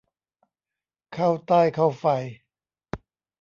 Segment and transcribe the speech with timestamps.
[1.13, 2.05] เข้าไต้เข้าไฟ